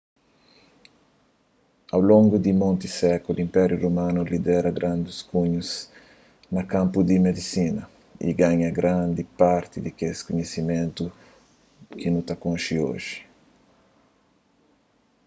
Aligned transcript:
au 1.95 1.99
longu 2.11 2.35
di 2.45 2.51
monti 2.61 2.87
sékulu 2.99 3.37
inpériu 3.47 3.83
romanu 3.85 4.19
lidera 4.31 4.75
grandis 4.77 5.17
ganhus 5.29 5.71
na 6.55 6.61
kanpu 6.73 6.99
di 7.09 7.15
medisina 7.27 7.83
y 8.27 8.31
forma 8.41 8.77
grandi 8.79 9.23
parti 9.41 9.77
di 9.81 9.91
kes 9.99 10.17
kunhisimentu 10.27 11.03
ki 11.99 12.07
nu 12.11 12.19
konxi 12.43 12.75
oji 12.91 13.15